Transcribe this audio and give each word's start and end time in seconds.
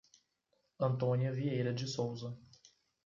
Antônia 0.79 1.31
Vieira 1.31 1.71
de 1.71 1.87
Souza 1.87 2.35